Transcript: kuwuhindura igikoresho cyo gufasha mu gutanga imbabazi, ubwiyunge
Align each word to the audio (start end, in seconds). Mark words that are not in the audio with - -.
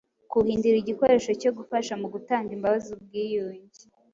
kuwuhindura 0.29 0.77
igikoresho 0.79 1.31
cyo 1.41 1.51
gufasha 1.57 1.93
mu 2.01 2.07
gutanga 2.13 2.49
imbabazi, 2.57 2.87
ubwiyunge 2.95 3.81